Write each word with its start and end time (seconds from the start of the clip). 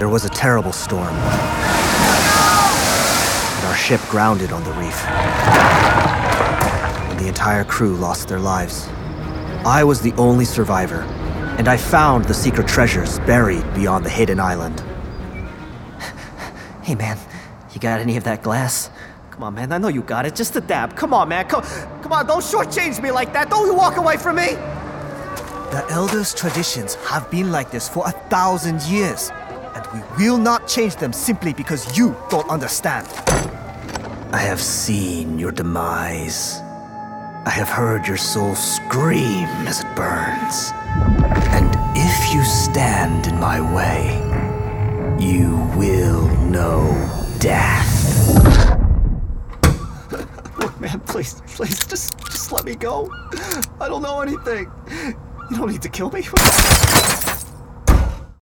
There 0.00 0.08
was 0.08 0.24
a 0.24 0.30
terrible 0.30 0.72
storm. 0.72 1.14
And 1.14 1.14
our 3.66 3.76
ship 3.76 4.00
grounded 4.08 4.50
on 4.50 4.64
the 4.64 4.72
reef. 4.72 5.04
And 7.10 7.20
the 7.20 7.28
entire 7.28 7.64
crew 7.64 7.96
lost 7.96 8.26
their 8.26 8.38
lives. 8.38 8.88
I 9.66 9.84
was 9.84 10.00
the 10.00 10.14
only 10.14 10.46
survivor, 10.46 11.02
and 11.58 11.68
I 11.68 11.76
found 11.76 12.24
the 12.24 12.32
secret 12.32 12.66
treasures 12.66 13.18
buried 13.20 13.74
beyond 13.74 14.06
the 14.06 14.08
hidden 14.08 14.40
island. 14.40 14.82
Hey 16.82 16.94
man, 16.94 17.18
you 17.74 17.80
got 17.80 18.00
any 18.00 18.16
of 18.16 18.24
that 18.24 18.42
glass? 18.42 18.88
Come 19.30 19.42
on, 19.42 19.52
man, 19.54 19.70
I 19.70 19.76
know 19.76 19.88
you 19.88 20.00
got 20.00 20.24
it. 20.24 20.34
Just 20.34 20.56
a 20.56 20.62
dab. 20.62 20.96
Come 20.96 21.12
on, 21.12 21.28
man. 21.28 21.46
Come, 21.46 21.62
come 22.00 22.12
on, 22.14 22.26
don't 22.26 22.40
shortchange 22.40 23.02
me 23.02 23.10
like 23.10 23.34
that. 23.34 23.50
Don't 23.50 23.66
you 23.66 23.74
walk 23.74 23.98
away 23.98 24.16
from 24.16 24.36
me. 24.36 24.56
The 25.70 25.84
elders' 25.90 26.32
traditions 26.32 26.94
have 26.94 27.30
been 27.30 27.52
like 27.52 27.70
this 27.70 27.86
for 27.86 28.08
a 28.08 28.12
thousand 28.30 28.80
years, 28.84 29.30
and 29.74 29.86
we 29.92 30.24
will 30.24 30.38
not 30.38 30.66
change 30.66 30.96
them 30.96 31.12
simply 31.12 31.52
because 31.52 31.96
you 31.96 32.16
don't 32.28 32.48
understand. 32.48 33.06
I 34.32 34.38
have 34.38 34.60
seen 34.60 35.38
your 35.38 35.52
demise. 35.52 36.60
I 37.46 37.50
have 37.50 37.68
heard 37.68 38.06
your 38.06 38.16
soul 38.16 38.54
scream 38.54 39.48
as 39.66 39.80
it 39.80 39.96
burns. 39.96 40.72
And 41.54 41.68
if 41.96 42.34
you 42.34 42.44
stand 42.44 43.26
in 43.26 43.40
my 43.40 43.60
way, 43.74 44.18
you 45.18 45.56
will 45.76 46.28
know 46.46 46.86
death. 47.38 47.88
Look, 50.58 50.80
man, 50.80 51.00
please, 51.00 51.42
please, 51.46 51.84
just, 51.86 52.18
just 52.18 52.52
let 52.52 52.64
me 52.64 52.74
go. 52.74 53.10
I 53.80 53.88
don't 53.88 54.02
know 54.02 54.20
anything. 54.20 54.70
You 55.50 55.56
don't 55.56 55.70
need 55.70 55.82
to 55.82 55.88
kill 55.88 56.10
me. 56.10 56.22